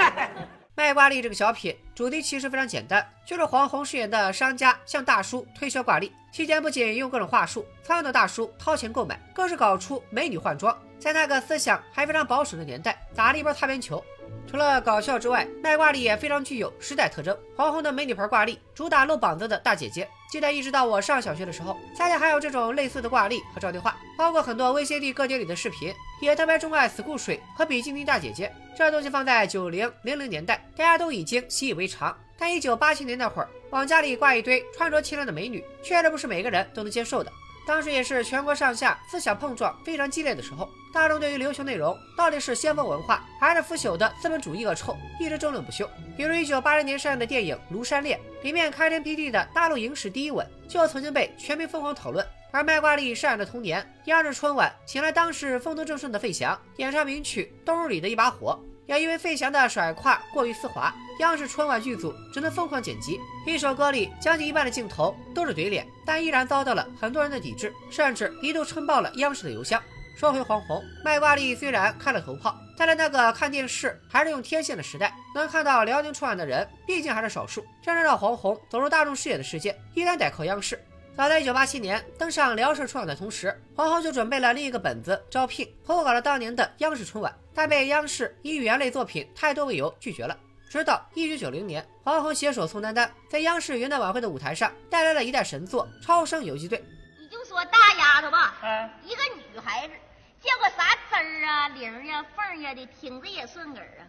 [0.76, 10.74] 卖挂历这个小品主题其实非常简单，就是黄宏饰演的商家向大叔推销挂历，期间不仅用各种话术撺掇大叔掏钱购买，更是搞出美女换装。
[10.98, 14.02] 在那个思想还非常保守的年代，打了一波擦边球。
[14.48, 17.38] 除了搞笑之外，卖挂历也非常具有时代特征。
[17.56, 28.52] 黄宏的美女牌挂历主打露膀子的大姐姐，记得一直到我上小学的时候，家家还有这种类似的挂历和招电话，包括很多 VCD 歌碟里的视频，也特别钟爱死库水和比基尼大姐姐。
[28.78, 32.17] 这东西放在九零零零年代，大家都已经习以为常。
[32.38, 37.32] 但一九八七年那会儿，往家里挂一堆穿着清凉的美女，确实不是每个人都能接受的。
[37.65, 45.89] 当时也是全国上下思想碰撞非常激烈的时候，大众对于流行内容到底是先锋文化还是腐朽的资本主义恶臭，一直争论不休。
[46.17, 52.26] 比如一九八零年上映的电影《庐山恋》，里面开天辟地的大陆影史第一吻，就曾经被全民疯狂讨论。
[52.54, 58.60] 而卖挂历上映的同年，央视春晚请来当时风头正盛的费翔演唱名曲《冬日里的一把火》。
[58.91, 63.17] 也因为费翔的甩胯过于丝滑，央视春晚剧组只能疯狂剪辑。
[63.45, 69.82] 一首歌里将近一半的镜头都是怼脸，但依然遭到了很多人的抵制，甚至一度撑爆了央视的邮箱。
[70.17, 77.62] 说回黄宏，卖挂历虽然开了头炮，但在那个看电视还是用天线的时代，能看到辽宁春晚的人毕竟还是少数。
[77.82, 80.77] 真正让黄宏走入大众视野的世界，依然得靠央视。
[81.15, 90.36] 早在1987年登上辽视春晚的同时，黄宏就准备了另一个本子招聘，投稿了当年的央视春晚，但被央视以语言类作品太多为由拒绝了。
[90.69, 96.80] 直到1990年，黄宏携手宋丹丹在央视元旦晚会的舞台上带来了一代神作《超生游击队》。
[97.19, 99.21] 你就说大丫头吧，嗯一个
[99.52, 99.93] 女孩子
[100.41, 104.08] 见过啥枝儿啊、玲儿呀、凤呀的，听着也顺耳啊。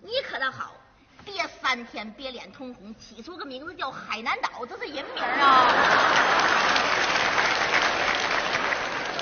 [0.00, 0.74] 你可倒好。
[1.26, 5.66] 憋三天，憋脸通红，起出个名字叫海南岛，这是人名啊！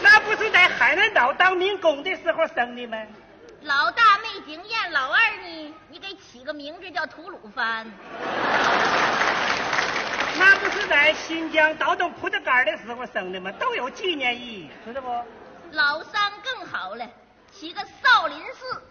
[0.03, 2.99] 那不是在海南岛当民工的时候生的吗？
[3.63, 5.75] 老大没经验，老二呢？
[5.89, 7.91] 你给起个名字叫吐鲁番。
[10.37, 13.51] 那不是在新疆倒腾葡萄干的时候生的吗？
[13.53, 15.09] 都有纪念意义，知道不？
[15.73, 17.09] 老三更好了，
[17.51, 18.83] 起个少林寺。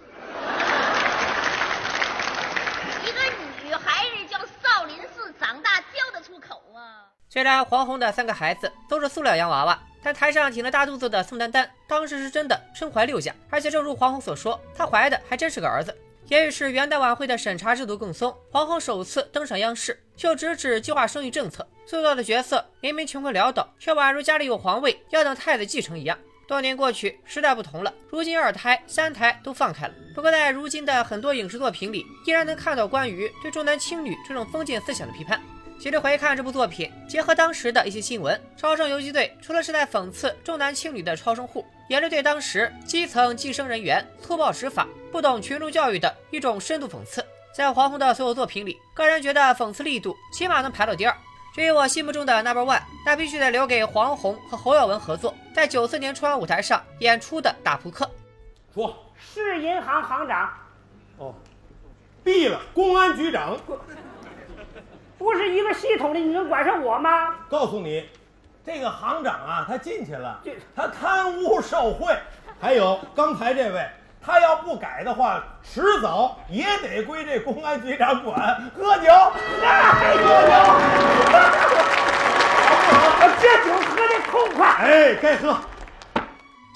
[3.05, 3.21] 一个
[3.65, 7.11] 女孩子叫少林寺，长大叫得出口啊！
[7.33, 15.97] 虽然黄宏的三个孩子都是塑料洋娃娃，但台上挺着大肚子的宋丹丹，当时是真的身怀六甲，而且正如黄宏所说，她怀的还真是个儿子。
[16.27, 26.15] 也许是元旦晚会的审查制度更松，黄宏首次登上央视，就直指计划生育政策，塑造的角色明明穷困潦倒，却宛如家里有皇位要等太子继承一样。
[26.47, 29.93] 多年过去，时代不同了，如今二胎、三胎都放开了。
[30.13, 35.41] 不过在如今的很多影视作品里，依然能看到关于对重男轻女这种封建思想的批判。
[35.83, 47.21] 其实回看这部作品，结合当时的一些新闻，《超生游击队》除了是在讽刺重男轻女的超生户，也是对当时基层计生人员粗暴执法、不懂群众教育的一种深度讽刺。
[47.53, 51.13] 在黄宏的所有作品里，个人觉得讽刺力度起码能排到第二。
[51.53, 58.09] 至于我心目中的 Number One，那必须得留给黄宏和侯耀文合作，在九四年春晚舞台上演出的大扑克。
[58.73, 60.49] 说，市银行行长。
[61.17, 61.35] 哦，
[62.23, 63.59] 毙了，公安局长。
[65.23, 67.33] 不是一个系统的，你能管上我吗？
[67.49, 68.09] 告诉你，
[68.65, 70.37] 这个行长啊，他进去了，
[70.75, 72.13] 他贪污受贿。
[72.59, 73.87] 还有刚才这位，
[74.21, 78.69] 他要不改的话，迟早也得归这公安局长管。
[78.75, 79.09] 喝酒，
[79.63, 80.27] 哎，喝酒，
[82.67, 83.29] 好不好？
[83.39, 84.67] 这酒喝的痛快。
[84.79, 85.57] 哎，该喝。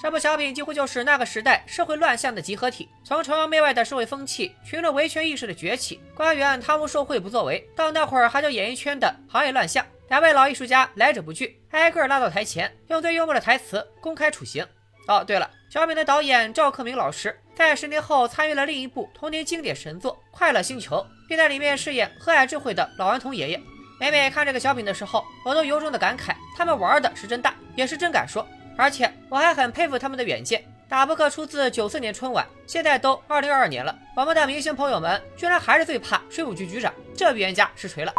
[0.00, 14.64] 这部小品几乎就是那个时代社会乱象的集合体，从崇洋媚外的社会风气、群众维权意识的崛起、官员贪污受贿不作为，到那会儿还叫演艺圈的行业乱象，两位老艺术家来者不拒，挨个拉到台前，用最幽默的台词公开处刑。
[15.08, 20.96] 哦，对了，小品的导演赵克明老师在十年后参与了另一部童年经典神作《快乐星球》，
[21.28, 23.60] 并在里面饰演和蔼智慧的老顽童爷爷。
[23.98, 28.46] 每每看这个小品的时候，我都由衷的感慨，他们玩的是真大，也是真敢说。
[28.78, 30.64] 而且我还很佩服他们的远见。
[30.88, 38.12] 打扑克出自九四年春晚，现在都二零二二年了，我们的明星朋友们居然还是最怕税务局局长，这预言家实锤了。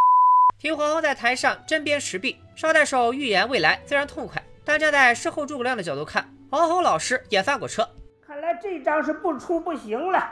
[0.59, 4.43] 听黄宏在台上针砭时弊，捎带手预言未来，虽然痛快。
[4.65, 7.89] 但站在事后诸葛亮的角度看，黄宏老师也翻过车。
[8.27, 10.31] 看来这张是不出不行了。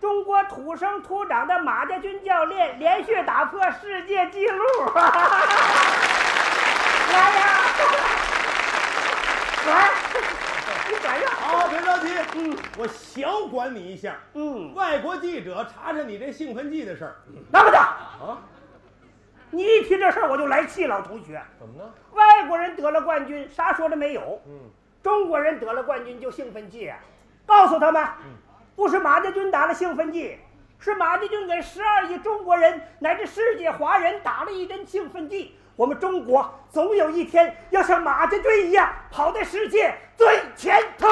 [0.00, 4.64] 中国土生土长的马家军教练连续打破世界纪录，
[7.12, 7.58] 来呀！
[9.64, 9.90] 管，
[10.90, 11.26] 你管着。
[11.28, 12.08] 好，别着急。
[12.36, 14.16] 嗯，我小管你一下。
[14.34, 17.16] 嗯，外国记者查查你这兴奋剂的事儿。
[17.50, 18.38] 那不得啊！
[19.50, 21.40] 你一提这事儿我就来气，老同学。
[21.58, 21.92] 怎么了？
[22.12, 24.40] 外国人得了冠军，啥说的没有。
[24.46, 24.70] 嗯，
[25.02, 26.90] 中国人得了冠军就兴奋剂，
[27.44, 28.02] 告诉他们，
[28.74, 30.38] 不是马家军打了兴奋剂，
[30.78, 35.54] 是马家军给十二亿中国人乃至世界华人打了一针兴奋剂。
[35.76, 41.08] 我们中国总有一天要像马家军一样跑在世界最前头。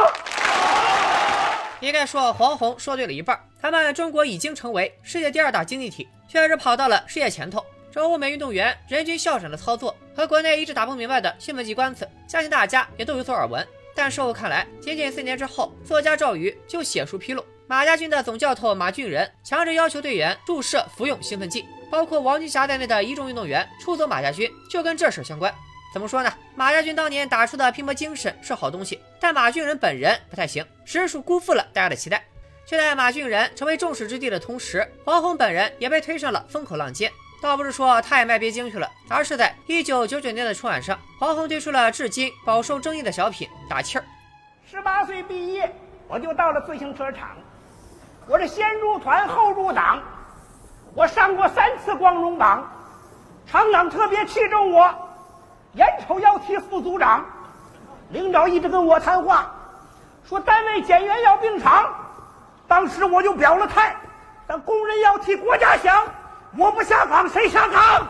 [1.81, 3.38] 应该说，黄宏说对了一半。
[3.61, 7.64] 他们中国已经成为世界第二大经济体，确实跑到了世界前头。
[7.90, 13.66] 这欧美运动员人均校长的操作和国内一直打不明白的兴奋剂官司，相信大家也都有所耳闻。
[13.94, 21.64] 但事后看来，仅仅四年之后，作家赵瑜就写书披露，马家军的总教头马俊仁强制要求队员注射服用兴奋剂。
[21.90, 25.53] 包括王金霞在内的一众运动员出走马家军，就跟这事相关。
[25.92, 26.33] 怎么说呢？
[26.55, 32.24] 马家军当年打出的拼搏精神是好东西，但马俊仁本人不太行，实属辜负了大家的期待。
[32.64, 37.11] 就在马俊仁成为众矢之的的同时，黄宏本人也被推上了风口浪尖。
[37.42, 44.03] 倒不是说他也卖别经去了，而是在一九九九年的春晚上，黄宏推出了至今饱受争议的小品《打气儿》。
[44.70, 45.74] 十八岁毕业，
[46.07, 47.37] 我就到了自行车厂，
[48.29, 50.00] 我这先入团后入党。
[50.94, 52.68] 我上过三次光荣榜，
[53.46, 54.92] 厂长特别器重我，
[55.74, 57.24] 眼瞅要提副组长，
[58.11, 59.55] 领导一直跟我谈话，
[60.29, 61.94] 说单位减员要并厂，
[62.66, 63.94] 当时我就表了态，
[64.48, 66.05] 但工人要替国家想，
[66.59, 68.07] 我不下岗谁下岗？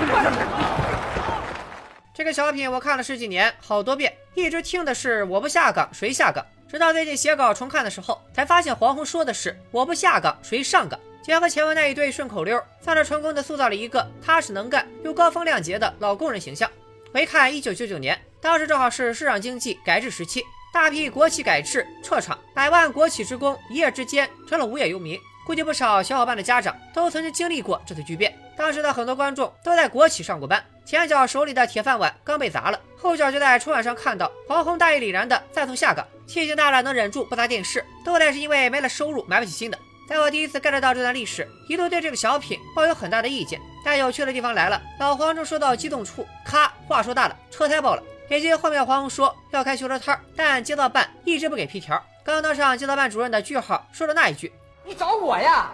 [2.12, 11.00] 这个小品我看了十几年，好多遍，一直听的是我不下岗谁下岗，直到最近写稿重看的时候，才发现黄宏说的是我不下岗谁上岗。
[11.22, 16.70] 结合前文那一对顺口溜，算是成功的塑造了一个踏实能干又高风亮节的老工人形象。
[17.12, 20.42] 回看一九九九年，当时正好是市场经济改制时期，
[20.72, 25.18] 大批国企改制撤厂，百万国企职工一夜之间成了无业游民。
[25.46, 28.32] 估计不少小伙伴的家长都曾经经历过这次巨变。
[28.56, 39.78] 当时的很多观众都在国企上过班，前脚手里的铁饭碗刚被砸了，后脚就在春晚上看到黄宏大义凛然的赞同下岗，气性大了能忍住不砸电视，都得是因为没了收入买不起新的。
[40.10, 43.60] 在我第一次 get 到这段历史，一度对这个小品抱有很大的意见。
[43.84, 48.02] 但有趣的地方来了，老黄正说到激动处，咔，话说大了，车胎爆了。
[48.28, 52.02] 以及后面黄宏说要开修车摊儿，但街道办一直不给批条。
[52.24, 54.52] 刚当上街道办主任的句号说了那一句
[54.84, 55.70] 你找我呀？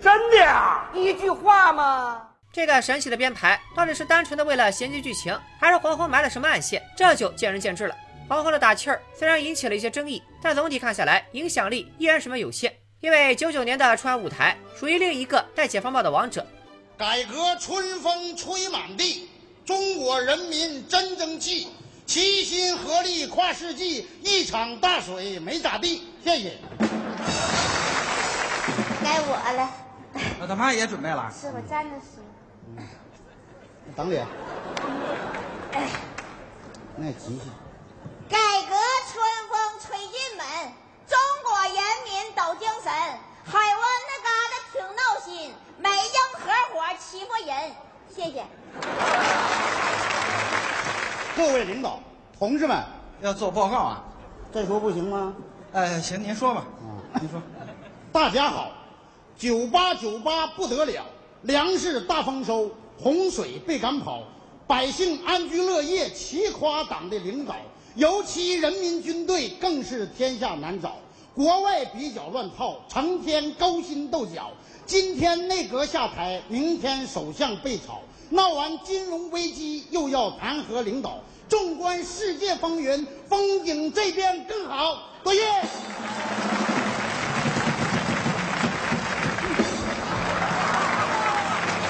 [0.00, 0.88] 真的呀？
[0.94, 2.26] 一句话吗？
[2.50, 6.82] 这个神奇的编排到底是单纯的为了衔接剧情，还是黄宏埋了什么暗线？
[6.96, 7.94] 这就见仁见智了。
[8.30, 12.72] 黄宏的打气儿虽然引起了一些争议，但总体看下来，影响力依然十分有限。
[13.04, 16.46] 因为九九年的春晚舞台属于另一个戴解放帽的王者。
[16.96, 19.28] 改革春风吹满地，
[19.62, 21.68] 中国人民真争气，
[22.06, 26.08] 齐心合力跨世纪，一场大水没咋地。
[26.24, 26.56] 谢谢。
[29.04, 29.70] 该我了。
[30.40, 31.30] 我他妈也准备了。
[31.38, 32.22] 是我站着洗。
[33.94, 34.16] 等你。
[35.72, 35.90] 哎。
[36.96, 37.52] 那急性。
[38.30, 38.74] 改革
[39.12, 40.46] 春风吹进门，
[41.06, 41.74] 中国人
[42.44, 42.92] 民都精神。
[43.46, 45.94] 海湾那嘎达挺闹心，美英
[46.38, 47.72] 合伙欺负人。
[48.14, 48.44] 谢谢。
[51.36, 52.00] 各位领导、
[52.38, 52.82] 同志们，
[53.20, 54.04] 要做报告啊？
[54.52, 55.34] 再说不行吗？
[55.72, 56.64] 哎，行，您说吧。
[57.12, 57.40] 啊，您说。
[58.12, 58.70] 大家好，
[59.36, 61.04] 九八九八不得了，
[61.42, 64.22] 粮食大丰收，洪水被赶跑，
[64.66, 67.56] 百姓安居乐业，齐夸党的领导。
[67.96, 70.96] 尤其人民军队更是天下难找，
[71.34, 74.52] 国外比较乱套，成天勾心斗角。
[74.86, 81.18] 今天内阁下台，明天首相被炒，闹完金融危机又要弹劾领导。
[81.48, 84.96] 纵观世界风云，风景这边更好。
[85.24, 85.40] 多谢。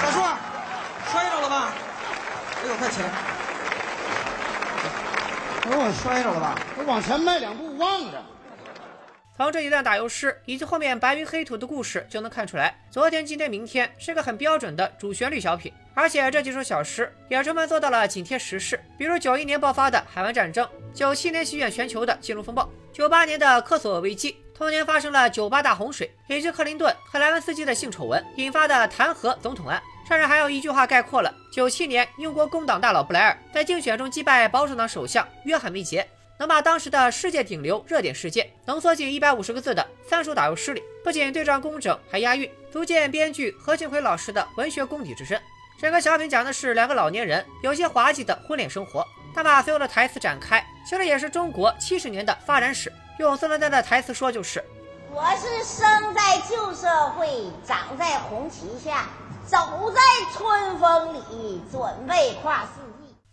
[0.00, 0.20] 大叔，
[1.12, 1.74] 摔着了吧？
[2.62, 3.10] 哎呦，快起来！
[5.66, 6.58] 我摔着了吧？
[6.78, 8.24] 我往前迈两步，忘了。
[9.36, 15.72] 从这一段打油诗以及后面白云黑土的故事就能看出来，昨天、今天、明天是个很标准的主旋律小品。
[15.92, 29.82] 而且这几首小诗也充分做到了紧贴时事，比如九一年爆发的海湾战争，九七年席卷全球的金融风暴，九八年的科索沃危机，同年发生了九八大洪水，以及克林顿和莱文斯基的性丑闻引发的弹劾总统案。
[30.08, 36.06] 甚至还有一句话概括了九七年英国工党大佬布莱尔在竞选中击败保守党首相约翰梅杰。
[36.44, 45.40] 能把当时的世界顶流热点事件浓缩进一百五十个字的三首打油诗里，不仅对仗工整，还押韵，足见编剧何庆魁老师的文学功底之深。
[45.80, 49.02] 整个小品讲的是两个老年人有些滑稽的婚恋生活，
[49.34, 52.92] 但把所有的台词展开，其实也是中国七十年的发展史。
[53.18, 54.62] 用孙丹丹的台词说，就是：
[55.10, 57.26] 我是生在旧社会，
[57.66, 59.06] 长在红旗下。
[59.46, 59.56] 走
[59.94, 60.00] 在
[60.32, 62.83] 春风里，准备跨四。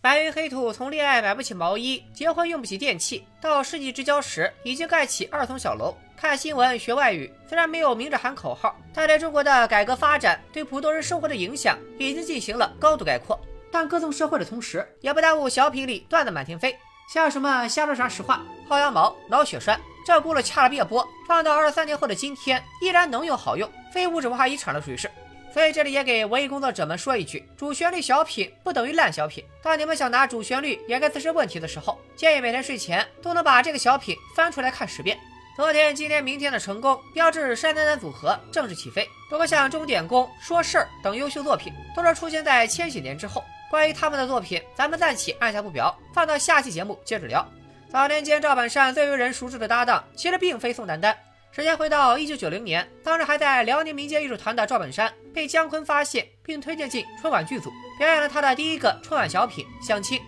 [0.02, 5.96] 白云黑土从恋爱买不起毛衣，结婚用不起电器，到世纪之交时已经盖起二层小楼。
[6.16, 13.40] 看新闻学外语，虽然没有明着喊口号，但对中国的改革发展对普通人生活的影响已经进行了高度概括。
[13.70, 16.76] 但歌颂社会的同时，也不耽误小品里段子满天飞，
[17.08, 25.08] 像什么瞎说啥实话、薅羊毛、脑血栓，这轱辘掐了别播，放到二十三年后的今天依然能用好用，非物质文化遗产了属于是。
[25.52, 29.44] 所以这里也给文艺工作者们说一句：主旋律小品不等于烂小品。
[29.62, 35.18] 当你们想拿主旋律掩盖自身问题的时候，建议每天睡前都能把这个小品翻出来看十遍。
[35.54, 39.06] 昨天、今天、明天的成功，标志山丹丹组合正式起飞。
[39.28, 43.44] 不过像钟点工、说事儿等优秀作品，都是出现在千禧年之后。
[43.70, 47.46] 关于他们的作品，咱们暂且按下不表，放到下期节目接着聊。
[47.90, 51.14] 早年间赵本山最为人熟知的搭档，其实并非宋丹丹。
[51.54, 60.18] 时间回到一九九零年，当时还在辽宁民间艺术团的赵本山被姜昆发现，并推荐进春晚剧组，表演了他的第一个春晚小品《相亲》。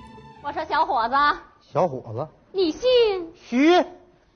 [0.42, 1.14] 我说小伙子，
[1.62, 3.70] 小伙子，你姓徐？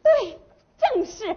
[0.02, 0.38] 对，
[0.78, 1.36] 正是。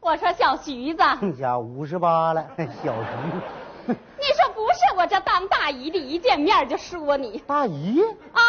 [0.00, 2.42] 我说小徐子，你家五十八了，
[2.82, 3.92] 小徐。
[3.92, 4.96] 你说不是？
[4.96, 8.00] 我这当大姨的一见面就说你大姨
[8.32, 8.40] 啊？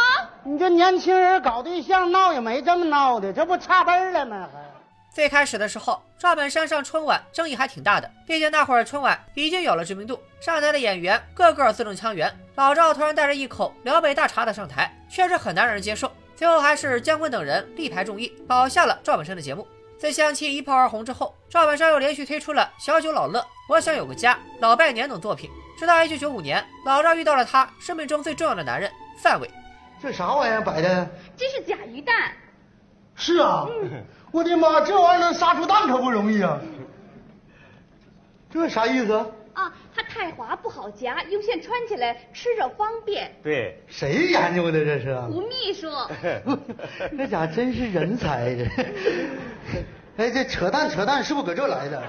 [0.45, 4.47] 你这年轻人搞对象闹也没这么闹的，这不差辈了吗？
[4.53, 4.76] 还。
[5.17, 12.31] 最开始的时候，赵本山上春晚争议还挺大的，毕竟那会儿春晚已经有了知名度，上台的演员个个字正腔圆。
[12.53, 16.11] 老赵突然带着一口辽北大碴子上台，确实很难让人接受。
[16.35, 19.67] 最后还是姜昆等人力排众议，保下了赵本山的节目。
[19.97, 23.39] 在相亲一炮而红之后，赵本山又连续推出了《小酒老乐》
[23.69, 25.49] 《我想有个家》《老拜年》等作品。
[25.79, 28.91] 直到1995年，老赵遇到了他生命中最重要的男人
[29.23, 29.49] 范伟。
[29.99, 31.09] 这啥玩意儿摆的？
[31.35, 32.31] 这是假鱼蛋。
[33.15, 33.65] 是啊。
[34.37, 36.59] 我的妈，这玩意儿能杀出蛋可不容易啊！
[38.51, 39.13] 这啥意思？
[39.53, 43.35] 啊，它太滑不好夹，用线穿起来吃着方便。
[43.41, 45.19] 对，谁研究的这是？
[45.21, 45.89] 胡秘书。
[47.11, 48.65] 那家真是人才这。
[50.23, 51.99] 哎，这扯淡扯淡是不是搁这来的？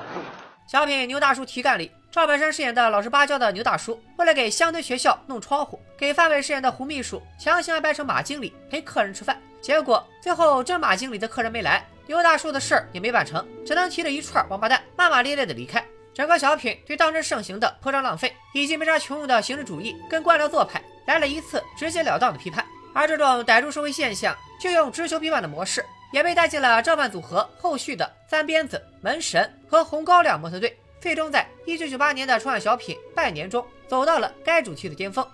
[0.67, 9.35] 小品《牛大叔提干》里，赵本山饰演的老实巴交的牛大叔，为了给乡村学校弄窗户，给范伟饰演的胡秘书强行安排成马经理陪客人吃饭。
[9.63, 15.85] 结果最后真马经理的客人没来，牛大叔的事儿也没办成，只能提着一串王八蛋骂骂咧咧的离开。
[16.15, 22.65] 整个小品对当时盛行的铺张浪费以及没啥穷用的形式主义跟官僚做派来了一次直截了当的批判。
[22.95, 35.25] 而这种逮住社会现象就用直球批判的模式，也被带进了赵范组合后续的三鞭子、门神和红高粱模特队，最终在一九九八年的春晚小品《拜年》中走到了该主题的巅峰。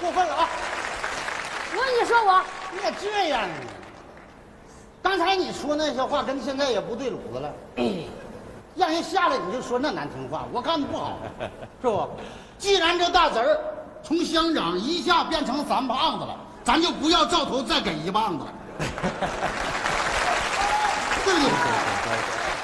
[0.00, 0.48] 过分了啊！
[1.76, 3.48] 我你说我，你也这样啊？
[5.04, 7.52] 刚才你说那些话跟现在也不对路子了，
[8.74, 11.18] 让人下来你就说那难听话，我干的不好，
[11.82, 12.08] 是不？
[12.58, 13.60] 既然这大侄儿
[14.02, 16.34] 从乡长一下变成三胖子了，
[16.64, 18.52] 咱就不要照头再给一棒子了，
[21.22, 21.50] 对不对？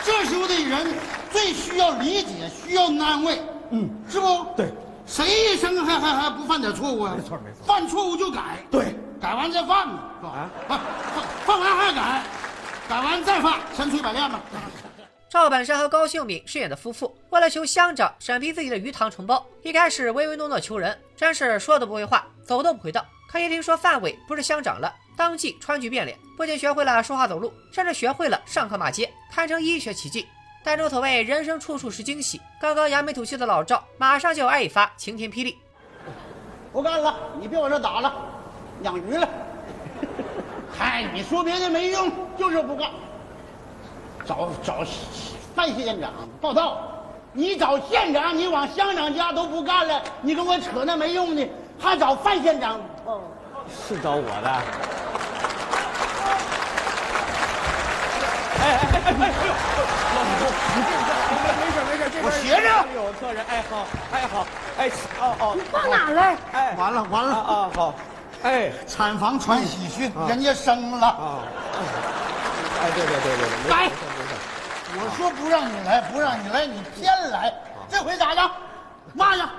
[0.02, 0.94] 这时候的人
[1.30, 3.38] 最需要理解，需要安慰，
[3.68, 4.46] 嗯，是不？
[4.56, 4.72] 对，
[5.06, 7.14] 谁一生还还还不犯点错误啊？
[7.14, 10.50] 没错没错，犯错误就改，对，改完再犯嘛，是吧？
[10.68, 10.80] 啊，
[11.92, 12.24] 犯犯完还改，
[12.88, 14.40] 改完再犯，千锤百炼嘛。
[15.28, 23.04] 赵本山和高秀敏饰演的夫妇，为了求乡长审批自己的鱼塘承包，一开始唯唯诺诺求人，真是说都不会话，走都不会道。
[23.28, 30.26] 可一听说范伟不是乡长了，当即川剧变脸，不仅学会了说话走路，甚至学会了上课骂街，堪称医学奇迹。
[30.62, 35.56] 但正所谓人生处处是惊喜，刚刚扬眉吐气的老赵，马上就要挨一发晴天霹雳。
[36.72, 38.14] 不干了，你别往这打了，
[38.82, 39.28] 养鱼了。
[40.76, 42.88] 嗨，你说别的没用，就是不干。
[44.24, 44.84] 找找
[45.54, 46.10] 范县长
[46.40, 46.78] 报道，
[47.32, 51.48] 你找县长，你往乡长家都不干了，你跟我扯那没用的，
[51.78, 52.80] 还找范县长？
[53.04, 53.20] 哦，
[53.88, 54.50] 是找我的。
[58.60, 59.32] 哎哎哎哎哎！
[60.14, 60.44] 老胡，
[60.76, 64.46] 你这个没事没事，这我学着有客人，哎好，哎好，
[64.78, 66.36] 哎哦哦，你放哪了？
[66.52, 67.94] 哎，完了完了啊好，
[68.42, 71.06] 哎，产房传喜讯，人家生了。
[71.06, 71.38] 啊，
[72.80, 73.90] 哎对对对对对，来，
[74.96, 77.52] 我说不让你来，不让你来，你偏来，
[77.88, 78.50] 这回咋样？
[79.12, 79.50] 骂呀？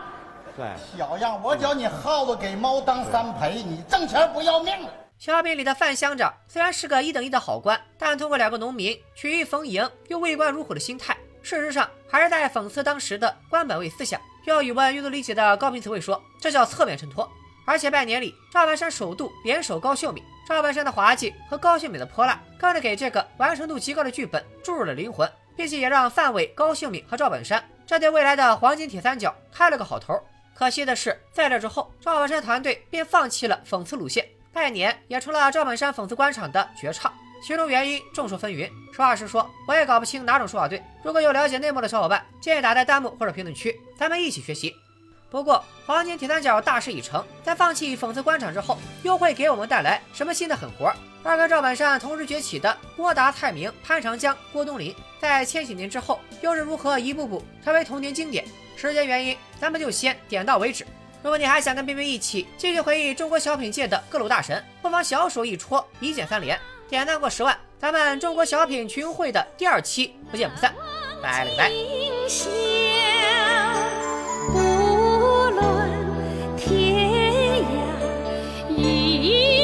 [0.57, 0.65] 对，
[0.97, 4.89] 小样，我叫你耗子给猫当三陪，你挣钱不要命了。
[5.19, 14.19] 小品里的范乡长虽然是个一等一的好官，但通过两个农民曲意逢迎又畏官如虎的心态，事实上还是在讽刺当时的官本位思想。
[14.45, 17.29] 用语文阅读理解的高频词汇说，这叫侧面衬托。
[17.71, 30.21] 而且拜年里，赵本山首度联手高秀敏，赵本山的滑稽和高秀敏的泼辣，更是给这个完成度极高的剧本注入了灵魂，并且也让范伟、高秀敏和赵本山这对未来的黄金铁三角开了个好头。
[30.53, 34.27] 可惜的是，在这之后，赵本山团队便放弃了讽刺路线。
[34.51, 37.09] 拜年也成了赵本山讽刺官场的绝唱，
[37.41, 38.69] 其中原因众说纷纭。
[38.91, 40.83] 实话实说，我也搞不清哪种说法对。
[41.03, 44.75] 如果有了解内幕的小伙伴，建议打在弹幕或者评论区，咱们一起学习。
[45.31, 50.93] 不过，黄金铁三角大势已成，在放弃讽刺官场之后，又会给我们带来什么新的狠活？
[51.23, 58.43] 二跟赵本山同时崛起的郭达、蔡明、潘长江、郭冬临，在千禧年之后又是如何一步步成为童年经典？
[58.75, 60.85] 时间原因，咱们就先点到为止。
[61.23, 66.59] 如果你还想跟冰冰一起继续回忆中国小品界的各路大神，不妨小手一戳，一键三连，
[66.89, 70.73] 点赞过十万，咱们中国小品群会的第二期不见不散，
[71.23, 71.71] 拜了个拜。
[79.31, 79.60] see